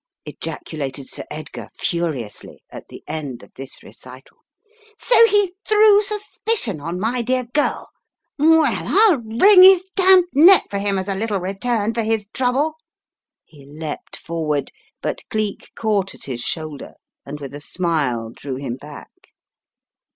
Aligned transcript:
ejaculated 0.25 1.07
Sir 1.07 1.25
Edgar, 1.29 1.69
furi 1.77 2.23
ously, 2.23 2.63
at 2.71 2.87
the 2.87 3.03
end 3.05 3.43
of 3.43 3.53
this 3.53 3.83
recital. 3.83 4.37
"So 4.97 5.27
he 5.27 5.53
threw 5.69 6.01
sus 6.01 6.39
picion 6.43 6.81
on 6.81 6.99
my 6.99 7.21
dear 7.21 7.43
girl. 7.45 7.87
Well, 8.39 8.65
I'll 8.87 9.19
wring 9.19 9.61
his 9.61 9.83
damned 9.95 10.25
neck 10.33 10.65
for 10.71 10.79
him 10.79 10.97
as 10.97 11.07
a 11.07 11.13
little 11.13 11.39
return 11.39 11.93
for 11.93 12.01
his 12.01 12.25
trouble!" 12.33 12.77
He 13.45 13.63
leapt 13.63 14.15
forward, 14.17 14.71
but 15.03 15.21
Cleek 15.29 15.69
caught 15.75 16.15
at 16.15 16.23
his 16.23 16.41
shoulder, 16.41 16.93
and 17.23 17.39
with 17.39 17.53
a 17.53 17.59
smile 17.59 18.31
drew 18.31 18.55
him 18.55 18.77
back. 18.77 19.11